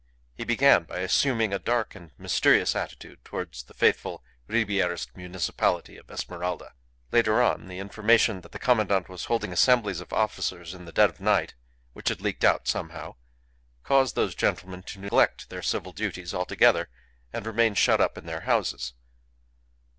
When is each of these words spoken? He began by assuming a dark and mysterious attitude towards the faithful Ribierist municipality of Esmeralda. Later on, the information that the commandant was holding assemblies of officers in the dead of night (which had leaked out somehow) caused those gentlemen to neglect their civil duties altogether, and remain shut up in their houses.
He 0.33 0.43
began 0.43 0.85
by 0.85 0.97
assuming 1.01 1.53
a 1.53 1.59
dark 1.59 1.93
and 1.93 2.09
mysterious 2.17 2.75
attitude 2.75 3.23
towards 3.23 3.61
the 3.61 3.75
faithful 3.75 4.23
Ribierist 4.49 5.15
municipality 5.15 5.95
of 5.95 6.09
Esmeralda. 6.09 6.73
Later 7.11 7.39
on, 7.39 7.67
the 7.67 7.77
information 7.77 8.41
that 8.41 8.51
the 8.51 8.57
commandant 8.57 9.09
was 9.09 9.25
holding 9.25 9.53
assemblies 9.53 9.99
of 10.01 10.11
officers 10.11 10.73
in 10.73 10.85
the 10.85 10.91
dead 10.91 11.11
of 11.11 11.19
night 11.21 11.53
(which 11.93 12.09
had 12.09 12.19
leaked 12.19 12.43
out 12.43 12.67
somehow) 12.67 13.13
caused 13.83 14.15
those 14.15 14.33
gentlemen 14.33 14.81
to 14.81 14.99
neglect 14.99 15.51
their 15.51 15.61
civil 15.61 15.91
duties 15.91 16.33
altogether, 16.33 16.89
and 17.31 17.45
remain 17.45 17.75
shut 17.75 18.01
up 18.01 18.17
in 18.17 18.25
their 18.25 18.41
houses. 18.41 18.93